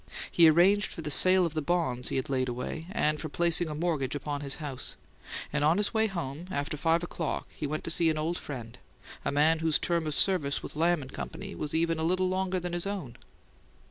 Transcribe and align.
He 0.31 0.49
arranged 0.49 0.91
for 0.91 1.03
the 1.03 1.11
sale 1.11 1.45
of 1.45 1.53
the 1.53 1.61
bonds 1.61 2.09
he 2.09 2.15
had 2.15 2.27
laid 2.27 2.49
away, 2.49 2.87
and 2.91 3.21
for 3.21 3.29
placing 3.29 3.67
a 3.67 3.75
mortgage 3.75 4.15
upon 4.15 4.41
his 4.41 4.55
house; 4.55 4.95
and 5.53 5.63
on 5.63 5.77
his 5.77 5.93
way 5.93 6.07
home, 6.07 6.45
after 6.49 6.75
five 6.75 7.03
o'clock, 7.03 7.47
he 7.55 7.67
went 7.67 7.83
to 7.83 7.91
see 7.91 8.09
an 8.09 8.17
old 8.17 8.39
friend, 8.39 8.79
a 9.23 9.31
man 9.31 9.59
whose 9.59 9.77
term 9.77 10.07
of 10.07 10.15
service 10.15 10.63
with 10.63 10.75
Lamb 10.75 11.03
and 11.03 11.13
Company 11.13 11.53
was 11.53 11.75
even 11.75 11.99
a 11.99 12.03
little 12.03 12.29
longer 12.29 12.59
than 12.59 12.73
his 12.73 12.87
own. 12.87 13.15